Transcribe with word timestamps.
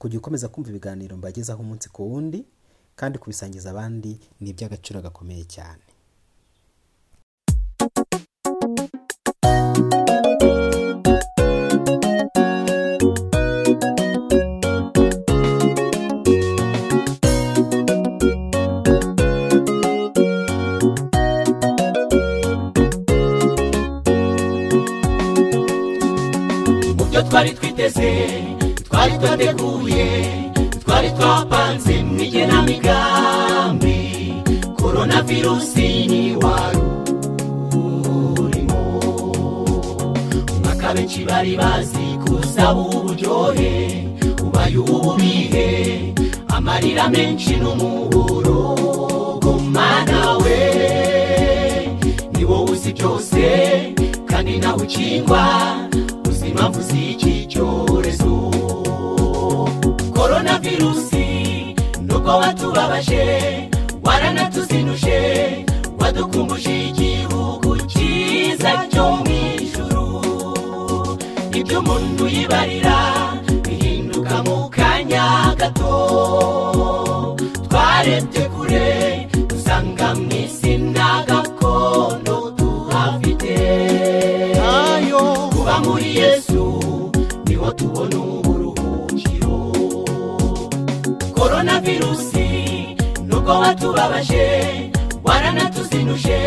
kujya 0.00 0.18
ukomeza 0.18 0.48
kumva 0.48 0.70
ibiganiro 0.72 1.16
mbagezaho 1.20 1.60
umunsi 1.62 1.88
ku 1.92 2.00
wundi 2.12 2.40
kandi 2.96 3.18
kubisangiza 3.20 3.70
abandi 3.70 4.12
ni 4.40 4.50
iby'agaciro 4.50 4.98
gakomeye 5.04 5.44
cyane. 5.44 5.82
Menshi 47.12 47.56
n'umuburo 47.56 48.76
gumana 49.42 50.36
we 50.42 50.58
ni 52.36 52.44
wowe 52.44 52.70
uzi 52.70 52.92
byose 52.92 53.42
kandi 54.26 54.58
nawe 54.58 54.82
ukingwa 54.82 55.44
uzi 56.28 56.48
impamvu 56.48 56.80
z'iki 56.82 57.46
cyorezo. 57.46 58.50
Korona 60.16 60.58
virusi 60.58 61.26
nubwo 62.06 62.30
watubabaje 62.38 63.24
waranatuzinuje 64.04 65.18
wadukumbuje 65.98 66.88
igihugu 66.88 67.76
cyiza 67.90 68.72
cyo 68.92 69.04
mu 69.16 69.24
ijuru. 69.60 70.06
Ibyo 71.58 71.78
umuntu 71.80 72.24
yibarira 72.28 72.96
gato 75.60 77.36
twarebye 77.68 78.42
kure 78.54 79.28
dusanga 79.48 80.14
mu 80.14 80.28
isi 80.44 80.72
nta 80.92 81.10
gakondo 81.28 82.36
tuhafite 82.58 83.56
kuba 85.52 85.74
muri 85.84 86.08
yesu 86.20 86.62
ni 87.46 87.54
ho 87.54 87.68
tubona 87.78 88.16
uburuhukiro 88.16 89.58
korona 91.36 91.80
virusi 91.80 92.46
nubwo 93.28 93.52
watubabaje 93.62 94.46
waranatuzinuje 95.24 96.40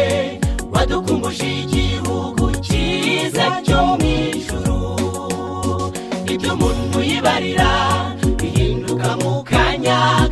wadukumbuje 0.74 1.48
igihugu 1.64 2.46
cyiza 2.66 3.46
cyo 3.66 3.80
mu 4.00 4.10
ijuru 4.34 4.80
ibyo 6.34 6.50
umuntu 6.54 6.98
yibarira 7.10 7.70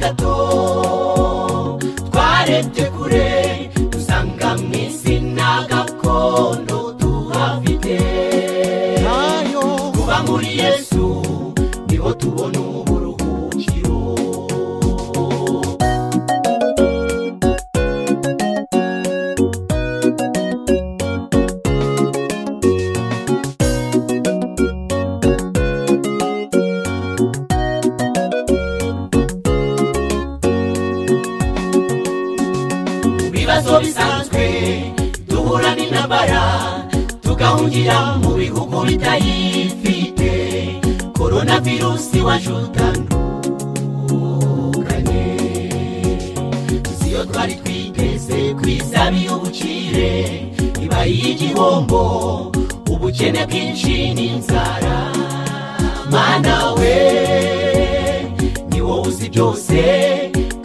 gato 0.01 1.77
twarebye 2.11 2.90
bibazo 33.71 33.79
bisanzwe 33.79 34.43
duhura 35.29 35.75
n'intambara 35.75 36.41
tugahungira 37.23 37.97
mu 38.21 38.31
bihugu 38.35 38.77
bitayifite. 38.87 40.31
Korona 41.17 41.59
virusi 41.59 42.19
waje 42.21 42.51
utandukanye 42.51 43.07
tuzi 46.83 47.07
iyo 47.09 47.25
twari 47.25 47.55
twiteze 47.63 48.39
ku 48.59 48.63
isabi 48.67 49.19
y'ubukire 49.25 50.11
ibaye 50.83 51.13
igihombo 51.31 52.51
ubukene 52.91 53.45
bwinshi 53.47 54.13
n'inzara. 54.15 54.97
Mana 56.11 56.73
we 56.75 56.95
ni 58.69 58.81
wowe 58.81 59.07
uzi 59.07 59.29
byose 59.29 59.79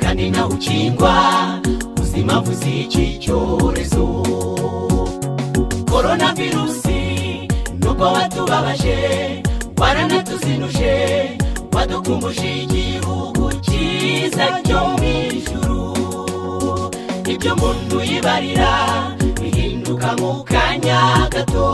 kandi 0.00 0.31
nawe 0.31 0.50
ukingwa. 0.55 1.15
Impamvu 2.26 2.53
z'iki 2.60 3.19
cyorezo 3.22 4.04
korona 5.91 6.32
virusi 6.34 6.98
nubwo 7.81 8.04
watubabaje 8.12 8.98
waranatuzinuje 9.81 10.94
wadukumbuje 11.75 12.48
igihugu 12.64 13.44
cyiza 13.66 14.47
cyo 14.66 14.81
mu 14.98 15.06
ijuru 15.31 15.81
ibyo 17.32 17.50
umuntu 17.54 17.97
yibarira 18.09 18.72
bihinduka 19.41 20.08
mu 20.20 20.32
kanya 20.50 21.00
gato 21.32 21.69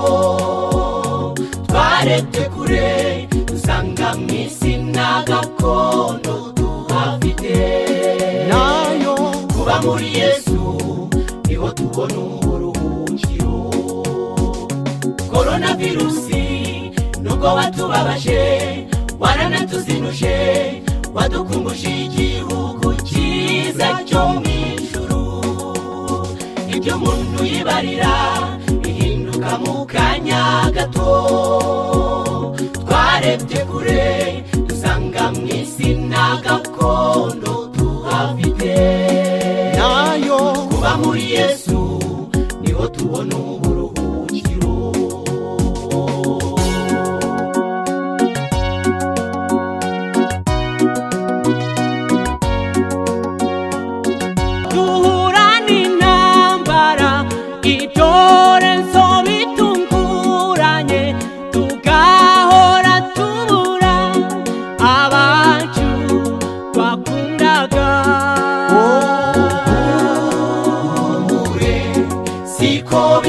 twarebye 1.69 2.45
kure 2.55 3.29
dusanga 3.49 4.09
mu 4.21 4.29
isi 4.45 4.73
nta 4.93 5.11
gakondo 5.29 6.35
tuhafite 6.57 7.57
muri 9.83 10.09
yesu 10.19 10.61
ni 11.49 11.55
ho 11.55 11.69
tubona 11.73 12.15
uburuhukiro 12.15 13.55
korona 15.31 15.75
virusi 15.75 16.43
nubwo 17.23 17.47
watubabaje 17.55 18.41
waranatuzinuje 19.21 20.37
wadukumbuje 21.15 21.91
igihugu 22.05 22.95
cyiza 23.09 23.89
cyo 24.09 24.23
mu 24.29 24.41
ijuru. 24.75 25.23
Ibyo 26.75 26.93
umuntu 26.97 27.39
yibarira 27.45 28.15
bihinduka 28.83 29.51
mu 29.63 29.75
kanya 29.87 30.71
gato. 30.75 31.11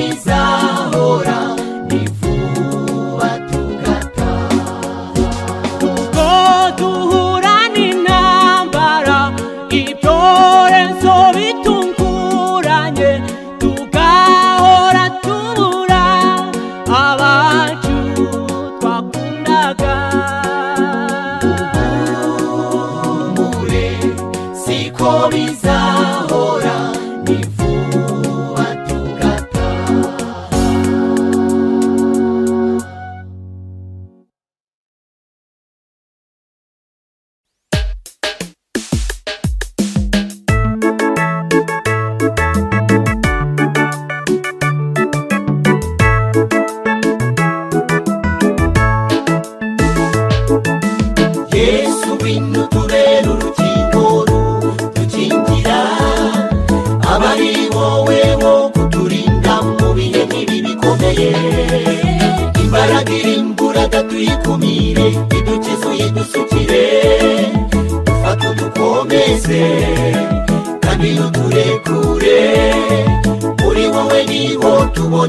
izahora 0.09 1.52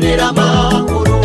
tubonera 0.05 0.29
amahoro 0.29 1.17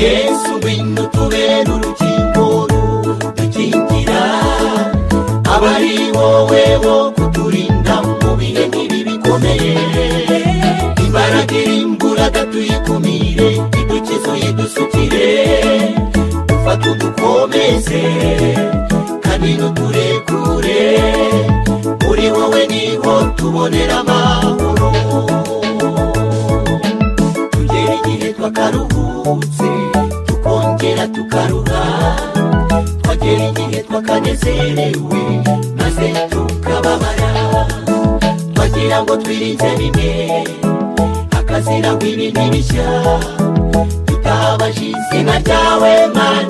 yesu 0.00 0.50
ngwino 0.58 1.02
tubere 1.12 1.70
urukingo 1.76 2.46
rudukingira 2.70 4.20
aba 5.54 5.70
ari 5.76 5.94
wowe 6.16 6.62
wo 6.84 6.96
kuturinda 7.16 7.94
mu 8.22 8.32
bihe 8.38 8.62
nk'ibi 8.68 8.98
bikomeye. 9.08 9.74
Imbaraga 11.04 11.54
irimburaga 11.62 12.42
tuyikumire 12.52 13.48
idukize 13.80 14.28
uyidusukire 14.32 15.28
dufate 16.48 16.86
udukomeze 16.94 18.02
kandi 19.24 19.50
n'uturekure. 19.58 20.80
Muri 22.04 22.26
wowe 22.36 22.62
ni 22.72 22.82
ho 23.02 23.12
tubonera 23.36 23.96
amahoro. 24.00 24.90
Tugera 28.36 28.78
igihe 28.78 28.96
twakaruhutse 28.96 29.68
tukongera 30.26 31.04
tukaruha 31.08 31.82
twagera 33.02 33.44
igihe 33.50 33.82
twakanezerewe 33.82 35.22
maze 35.78 36.06
tukababara. 36.30 37.30
Twagira 38.54 39.02
ngo 39.02 39.16
twirinze 39.16 39.68
bimwe 39.78 40.10
hakaziraho 41.34 42.00
ibindi 42.10 42.44
bishya 42.52 42.88
tutabaje 44.06 44.84
izina 44.92 45.34
ryawe 45.44 45.92
mana 46.14 46.45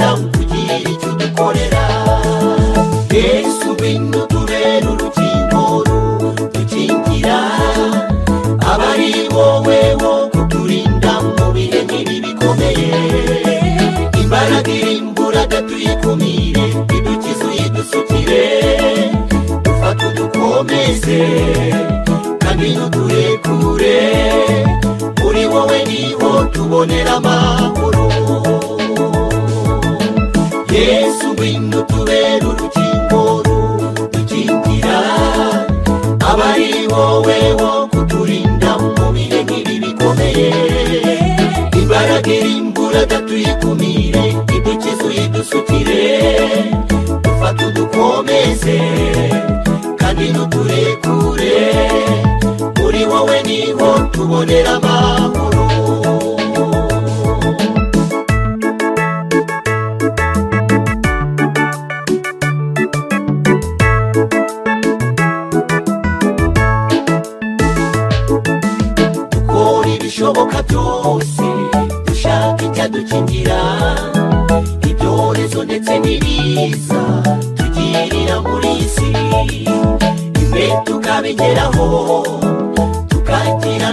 irimburaga 15.57 15.63
tuyikumire 15.69 16.65
idukize 16.99 17.45
uyidusukire 17.49 18.45
dufate 19.65 20.05
udukomeze 20.07 21.21
kandi 22.43 22.67
n'uturekure 22.77 23.99
muri 25.23 25.43
wowe 25.53 25.79
ni 25.89 26.03
ho 26.19 26.31
tubonera 26.53 27.13
amahoro 27.17 28.05
yesu 30.73 31.27
ngwino 31.33 31.83
tubere 31.91 32.45
urukingo 32.47 33.21
rudukingira 33.47 34.99
aba 36.31 36.45
ari 36.53 36.87
wowe 36.93 37.39
wo 37.61 37.73
kuturinda 37.93 38.71
mu 38.79 39.13
bihe 39.15 39.39
nk'ibi 39.45 39.75
bikomeye. 39.83 40.51
Imbaraga 41.81 42.31
irimburaga 42.39 43.17
tuyikumire 43.29 44.16
idukize 45.47 45.93
uyidusukire 45.97 46.71
dufate 47.23 47.65
udukomeze 47.67 48.79
kandi 50.01 50.25
n'uturekure 50.33 51.57
muri 52.79 53.03
wowe 53.11 53.39
ni 53.47 53.61
ho 53.79 53.89
tubonera 54.13 54.73
amahoro. 54.79 55.56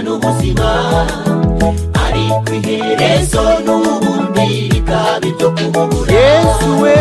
N'ubuzima. 0.04 0.70
Ariko 2.04 2.50
iherezo 2.58 3.42
n'ubundi 3.64 4.46
rikaba 4.72 5.26
ibyo 5.30 5.48
kubura 5.56 6.12
yesu 6.18 6.68
we. 6.82 6.96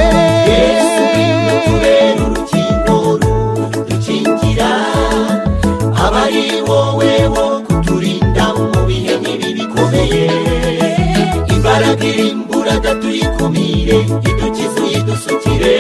Yesu 0.52 1.02
ngwino 1.10 1.54
tubere 1.66 2.22
urukingo 2.28 2.96
rudukingira. 3.22 4.72
Aba 6.04 6.22
ari 6.28 6.46
wowe 6.68 7.12
wo 7.36 7.46
kuturinda 7.68 8.46
mu 8.58 8.82
bihe 8.88 9.14
nk'ibi 9.22 9.50
bikomeye. 9.58 10.26
Imbaraga 11.54 12.04
irimburaga 12.12 12.92
tuyikumire 13.02 13.98
idukize 14.30 14.78
uyidusukire. 14.86 15.78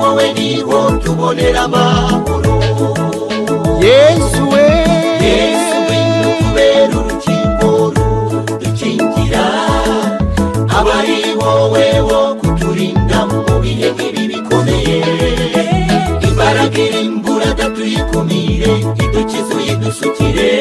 wowe 0.00 0.32
ni 0.32 0.60
ho 0.60 0.90
tubonera 1.04 1.62
amahoro. 1.62 2.54
Yesu 3.86 4.42
we. 4.52 4.66
Yesu 5.26 5.74
ngwino 5.82 6.30
tubere 6.40 6.94
urukingo 7.00 7.70
rudukingira. 7.94 9.44
Aba 10.78 10.94
ari 11.00 11.18
wowe 11.40 11.86
wo 12.08 12.20
kuturinda 12.40 13.18
mu 13.26 13.42
bihe 13.62 13.88
nk'ibi 13.94 14.22
bikomeye. 14.32 14.98
Imbaraga 16.28 16.78
irimburaga 16.86 17.64
tuyikumire 17.74 18.72
idukize 19.04 19.52
uyidusukire. 19.58 20.52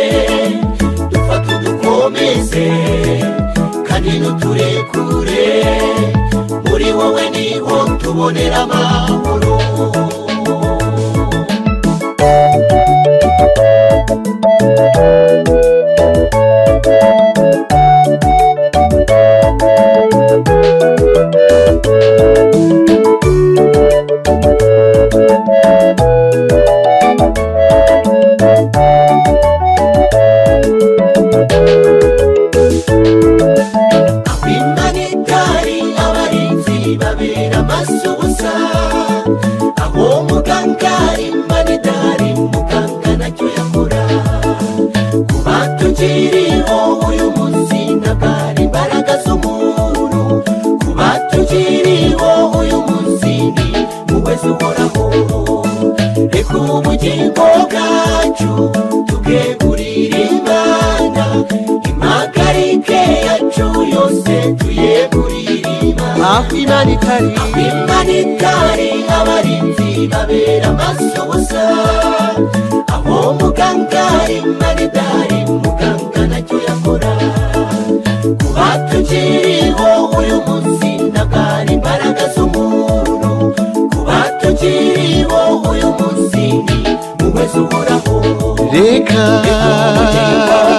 Dufate 1.11 1.49
udukomeze 1.55 2.65
kandi 3.87 4.11
n'uturekure. 4.19 5.45
Wowe 6.93 7.29
ni 7.29 7.53
ho 7.59 7.97
tubonera 8.01 8.57
amahoro 8.63 9.57
ubugingo 56.97 57.45
bwacu 57.69 58.51
tubwegurire 59.07 60.21
imana. 60.37 61.25
Impagarike 61.89 63.01
yacu 63.27 63.67
yose 63.93 64.35
tuye 64.59 65.07
aho 65.11 65.67
imana. 65.89 66.27
Itari 66.93 67.27
imana 67.69 68.11
itari 68.23 68.89
abarinzi 69.17 70.07
babera 70.11 70.67
amaso 70.73 71.21
gusa 71.29 71.63
aho 72.95 73.33
muganga 73.39 74.05
imana 74.39 74.81
idari 74.81 75.06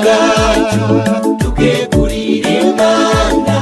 bwacu 0.03 0.85
tubwegurire 1.41 2.55
imana 2.71 3.57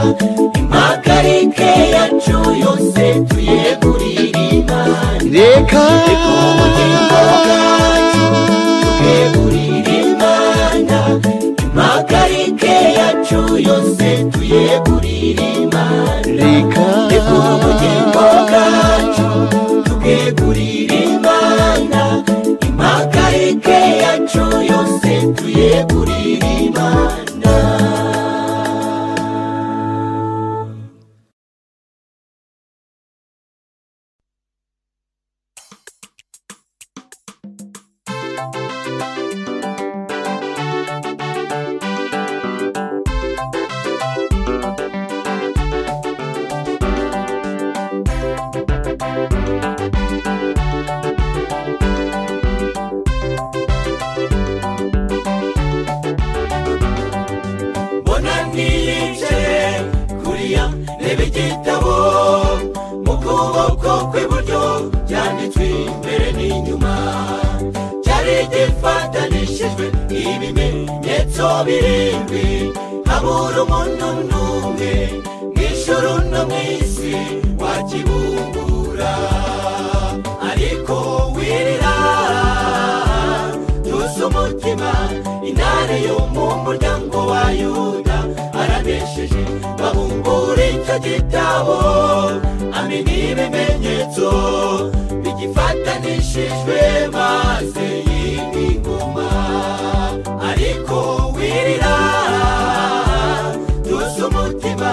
impagarike 0.60 1.70
yacu 1.94 2.38
yose 2.64 3.04
tuyegurire 3.28 4.42
imana 4.58 5.18
reka 5.36 5.84
ubugingo 6.32 7.20
bwacu 7.44 8.26
tubwegurire 8.82 9.94
imana 10.10 10.98
impagarike 11.64 12.74
yacu 12.98 13.40
yose 13.68 14.08
tuyegurire 14.32 15.05
kw'iburyo 64.10 64.60
cyanditswe 65.08 65.64
imbere 65.88 66.28
n'inyuma. 66.36 66.94
Cyari 68.04 68.36
gifatanishijwe 68.52 69.84
ibimenyetso 70.22 71.46
birindwi. 71.66 72.44
Habura 73.08 73.58
umuntu 73.64 74.08
n'umwe 74.28 74.92
mu 75.54 75.60
ijuru 75.70 76.12
no 76.30 76.40
mu 76.50 76.58
isi 76.76 77.14
wakibumbura 77.60 79.12
ariko 80.50 80.96
wirira 81.34 81.94
tuzi 83.84 84.20
umutima 84.28 84.90
intare 85.48 85.96
yo 86.08 86.18
mu 86.34 86.46
muryango 86.64 87.18
wa 87.30 87.44
yuda 87.60 88.16
babumbura 88.62 89.40
icyo 90.86 90.98
gitabo 91.02 91.76
amenya 92.78 93.14
ibimenyetso 93.30 94.28
bigifatanishijwe 95.22 96.78
maze 97.10 97.86
yimya 98.06 98.60
ingoma 98.70 99.28
ariko 100.48 100.96
wirira 101.34 101.96
tuzi 103.82 104.20
umutima 104.30 104.92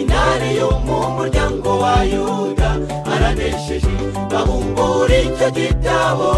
intare 0.00 0.50
yo 0.58 0.70
mu 0.86 0.98
muryango 1.16 1.70
wa 1.82 1.96
yuda. 2.12 2.70
Aranesheje 3.12 3.94
babumbura 4.30 5.14
icyo 5.22 5.48
gitabo 5.54 6.30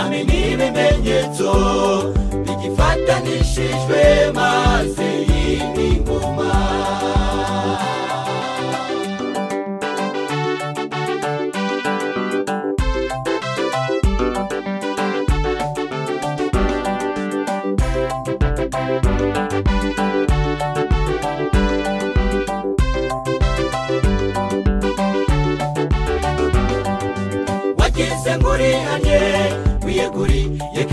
amenya 0.00 0.36
ibimenyetso 0.52 1.50
bigifatanishijwe 2.44 4.00
maze 4.38 5.08
yimya 5.28 5.84
ingoma 5.92 6.50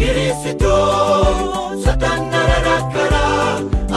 kirisito 0.06 0.76
satani 1.84 2.30
ararakara 2.42 3.24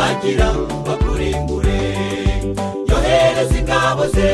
agira 0.05 0.49
ngo 0.57 0.91
akurimbure 0.93 1.81
yohereza 2.89 3.55
ingabo 3.61 4.05
ze 4.15 4.31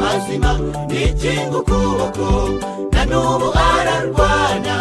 mazima 0.00 0.52
n'ikinga 0.88 1.56
ukuboko 1.60 2.28
na 2.92 3.02
n'ubu 3.10 3.48
ararwana. 3.68 4.76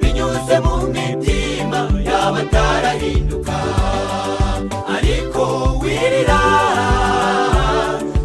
Binyuze 0.00 0.56
mu 0.64 0.74
mitima 0.94 1.80
yaba 2.08 2.38
atarahinduka 2.44 3.58
ariko 4.96 5.42
wirira 5.80 6.40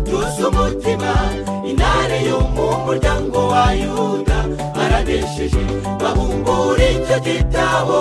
tuzi 0.08 0.42
umutima 0.50 1.12
intare 1.70 2.18
yo 2.30 2.40
mu 2.56 2.68
muryango 2.86 3.40
wa 3.54 3.66
yuda. 3.82 4.38
Aranesheje 5.18 5.58
babumbura 6.02 6.86
icyo 6.94 7.18
gitabo 7.26 7.98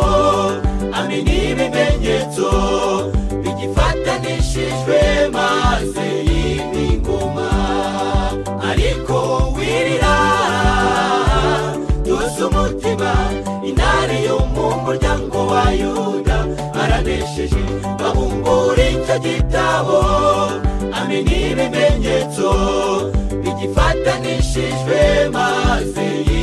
amenya 0.98 1.32
ibimenyetso 1.50 2.48
bigifatanishijwe 3.42 4.98
maze 5.32 6.06
yimya 6.28 6.82
ingoma 6.92 7.48
ariko 8.70 9.16
wirira 9.56 10.16
tuzi 12.04 12.42
umutima 12.48 13.12
intare 13.68 14.18
yo 14.28 14.38
mu 14.54 14.66
muryango 14.84 15.38
wa 15.52 15.64
yuda. 15.80 16.38
Aranesheje 16.82 17.62
babumbura 18.00 18.82
icyo 18.94 19.16
gitabo 19.24 19.98
amenya 20.98 21.36
ibimenyetso 21.50 22.48
bigifatanishijwe 23.42 24.98
maze 25.36 26.04
yimya 26.28 26.35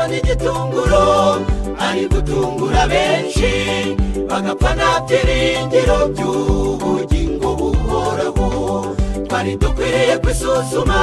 dore 0.00 0.08
dayimoni 0.08 0.18
igitunguro 0.18 1.44
ari 1.78 2.06
gutungura 2.08 2.86
benshi 2.88 3.96
bagapfa 4.28 4.74
nta 4.74 4.90
byiringiro 5.06 5.98
by'ubugingo 6.14 7.48
buhoraho. 7.56 8.96
Twari 9.28 9.56
dukwiriye 9.56 10.18
kwisuzuma 10.18 10.98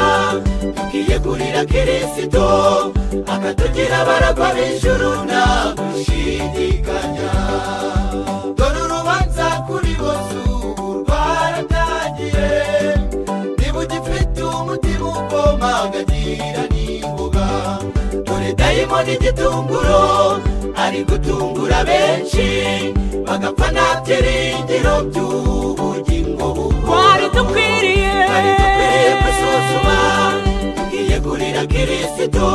tukiyegurira 0.76 1.66
kirisito 1.66 2.48
akatugira 3.34 3.98
abaragwa 4.02 4.50
b'ijuru 4.56 5.12
nta 5.28 5.46
gushidikanya. 5.78 7.32
Dore 8.58 8.80
urubanza 8.86 9.48
kuri 9.68 9.94
bose 10.00 10.36
hari 18.98 19.14
igitunguro 19.14 20.42
ari 20.84 21.04
gutungura 21.10 21.80
benshi 21.90 22.48
bagapfa 23.28 23.68
nta 23.76 23.88
byiringiro 24.04 24.94
by'ubugingo 25.10 26.48
buhari 26.86 27.28
dukwiriye 27.36 28.12
hari 28.32 28.50
dukwiriye 28.60 29.12
gusuzuma 29.24 29.98
tukiyegurira 30.78 31.62
kirisito 31.72 32.48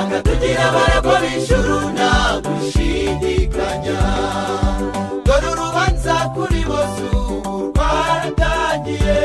akatugira 0.00 0.62
abaragwa 0.68 1.16
b'ijuru 1.22 1.76
nta 1.96 2.12
gushidikanya. 2.44 3.98
Dore 5.26 5.46
urubanza 5.54 6.14
kuri 6.34 6.60
bose 6.68 7.02
ubu 7.16 7.52
rwaratangiye 7.72 9.18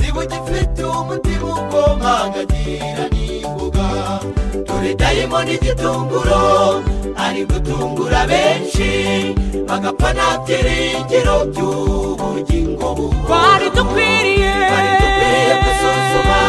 niba 0.00 0.20
ugifite 0.24 0.80
umutima 0.98 1.46
ukomanga 1.60 2.40
dore 4.98 5.14
dayimoni 5.14 5.54
igitunguro 5.54 6.82
ari 7.16 7.44
gutungura 7.50 8.26
benshi. 8.26 9.34
Bagapfa 9.68 10.08
nta 10.16 10.28
byiringiro 10.44 11.36
by'ubugingo 11.52 12.88
twari 13.26 13.68
dukwiriye 13.76 14.52
twari 14.68 14.90
dukwiye 15.02 15.54
gusuzuma 15.64 16.40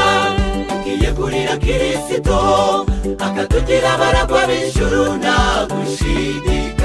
tukiyegurira 0.69 1.55
kirisito 1.63 2.39
akatugira 3.25 3.89
abaragwa 3.95 4.41
b'ijuru 4.47 5.03
nta 5.21 5.37
gushidikanya. 5.69 6.78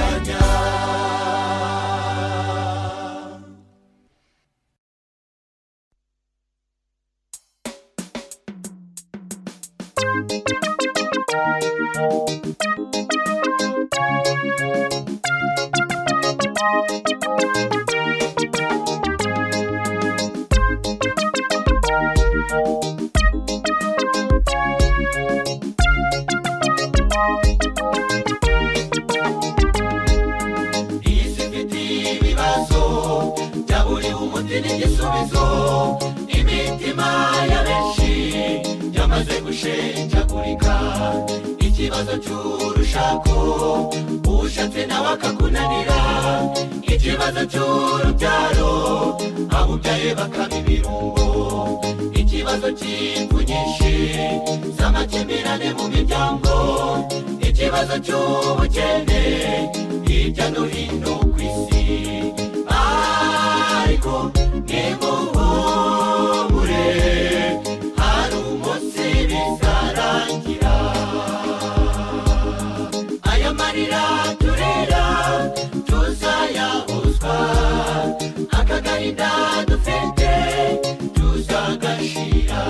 Imitima 36.39 37.09
ya 37.53 37.61
benshi 37.67 38.13
yamaze 38.97 39.35
gushenjagurika 39.45 40.75
ikibazo 41.75 42.15
cy'urushako 42.23 43.37
ushatse 44.31 44.87
nawe 44.87 45.09
akakunanira 45.15 45.99
ikibazo 46.95 47.43
cy'urubyaro 47.51 48.73
abubyaye 49.59 50.11
bakaba 50.19 50.55
ibirungo 50.61 51.27
ikibazo 52.21 52.69
cy'impfu 52.79 53.39
nyinshi 53.49 53.93
z'amakimbirane 54.79 55.69
mu 55.77 55.85
miryango 55.93 56.55
ikibazo 57.49 57.95
cy'ubukene 58.07 59.23
hirya 60.07 60.47
no 60.55 60.63
hino 60.73 61.13
ku 61.33 61.39
isi 61.49 61.85
ariko 63.83 64.15
nimuhumure 64.69 65.34
aka 79.05 79.13
gahinda 79.13 79.65
dufite 79.69 80.31
tuzagashira 81.15 82.61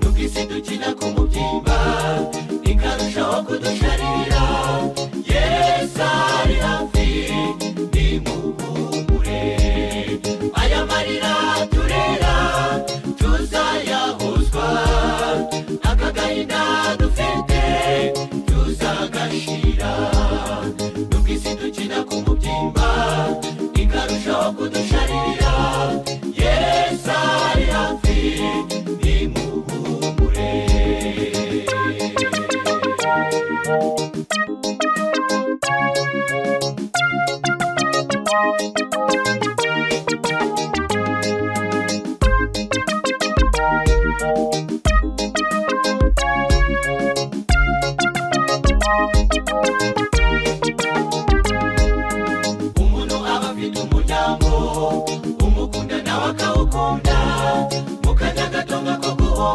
nuko 0.00 0.18
isi 0.24 0.42
dukina 0.50 0.88
ku 0.98 1.06
mubyimba 1.14 1.78
ikarushaho 2.70 3.36
kudusharirira 3.46 4.35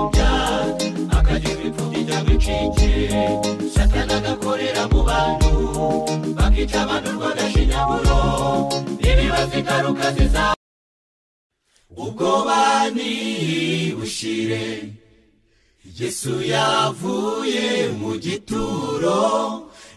guhombya 0.01 0.31
akagira 1.17 1.61
imfubyi 1.67 2.01
cyangwa 2.07 2.31
incike 2.33 2.91
satana 3.73 4.13
agakorera 4.17 4.83
mu 4.91 4.99
bantu 5.09 5.51
bakica 6.37 6.77
abantu 6.83 7.09
rw'agashinyaguro 7.17 8.19
n'ibibazo 9.01 9.53
ingaruka 9.61 10.05
ziza 10.15 10.45
ubwoba 12.03 12.59
bushire 13.97 14.65
yesu 15.99 16.33
yavuye 16.53 17.67
mu 17.99 18.11
gituro 18.25 19.19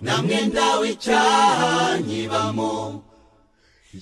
na 0.05 0.15
mwenda 0.23 0.67
w'icyaha 0.81 1.73
nyibamo 2.07 2.73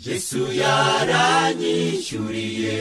yesu 0.06 0.40
yaranyishyuriye 0.60 2.78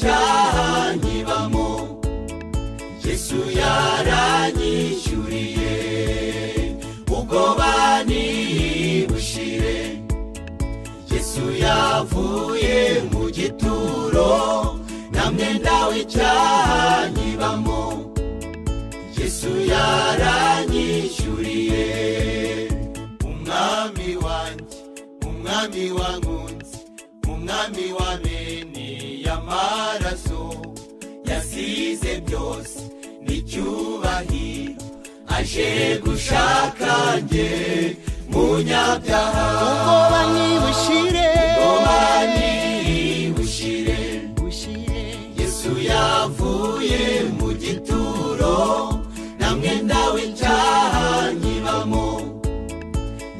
w'icyaha 0.00 0.96
nyibamo 0.96 1.68
yesu 3.04 3.36
yaranyishyuriye 3.58 5.74
ubwoba 7.16 7.70
bushire 9.08 9.78
yesu 11.12 11.44
yavuye 11.64 12.76
mu 13.12 13.22
gituro. 13.30 14.30
Na 15.12 15.30
mwenda 15.30 15.86
w'icyaha 15.88 17.08
nyibamo 17.16 17.80
yesu 19.18 19.50
yaranyishyuriye 19.72 21.86
umwami 23.24 24.08
wanjye 24.24 24.76
umwami 25.28 25.84
wankunze 25.98 26.76
umwami 27.32 27.86
wa 27.98 27.99
aje 35.40 35.98
gushaka 36.04 36.92
njye 37.24 37.50
munyabyaha. 38.32 39.46
Ubwoba 39.66 40.20
ntibushire 40.32 41.28
ubwoba 41.64 41.96
bushire. 43.36 43.98
Bushire. 44.36 45.02
Yesu 45.40 45.70
yavuye 45.90 47.02
mu 47.38 47.48
gituro 47.62 48.56
na 49.40 49.48
mwenda 49.56 49.98
w'icyaha 50.14 51.06
nyibamo 51.40 52.06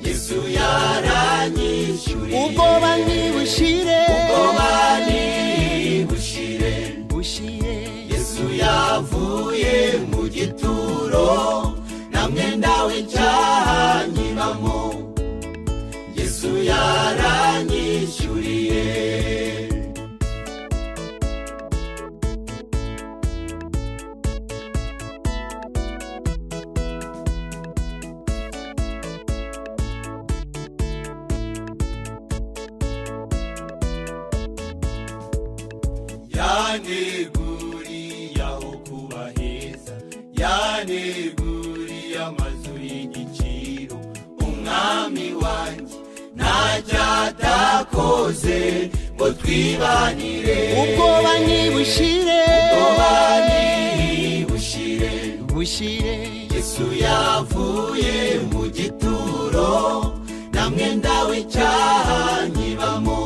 yesu 0.04 0.36
yaranyishyuriye. 0.56 2.38
Ubwoba 2.46 2.90
ntibushire 3.04 3.98
waranyishyuriye 17.11 18.85
Yani 36.35 37.19
atakoze 48.00 48.90
ngo 49.14 49.26
twibanire. 49.30 50.58
Ubwoba 50.82 51.32
ntibushire. 51.44 52.40
Ubwoba 52.72 53.10
bushire 54.48 55.12
bushire. 55.52 56.14
Yesu 56.54 56.84
yavuye 57.04 58.40
mu 58.52 58.62
gituro 58.76 59.68
nta 60.52 60.70
mwenda 60.70 61.14
w'icyaha 61.28 62.20
nkibamo. 62.48 63.20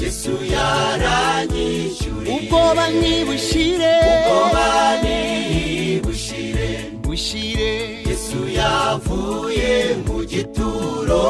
Yesu 0.00 0.32
yaranyishyuriye. 0.54 2.34
Ubwoba 2.38 2.84
ntibushire. 2.98 3.94
Ubwoba 4.10 4.66
bushire 6.04 6.68
bushire. 7.02 7.72
Yesu 8.08 8.38
yavuye 8.58 9.96
mu 10.06 10.24
gituro 10.24 11.22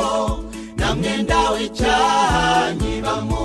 nta 1.25 1.33
mwenda 1.41 1.41
w'icyaha 1.55 2.45
nkibamo 2.77 3.45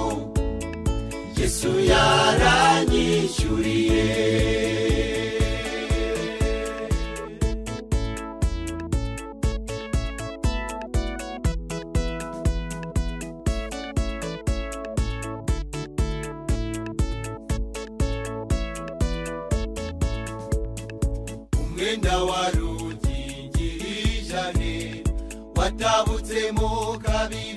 yesu 1.38 1.70
yaranyishyuriye. 1.92 4.06
Umwenda 21.62 22.13
wari 22.30 22.62
ugingirije 22.86 24.44
watabutsemo 25.58 26.70
kabiri. 27.06 27.57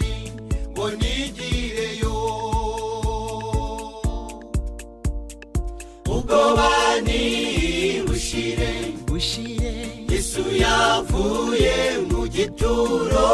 dutuye 11.30 11.76
mu 12.10 12.20
gituro 12.34 13.30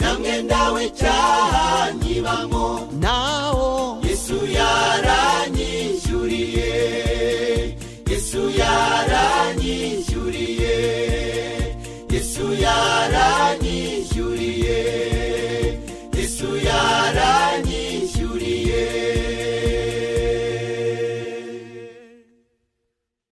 namwe 0.00 0.32
ndawe 0.46 0.82
cyanyibamo 0.98 2.64
nawe 3.02 3.67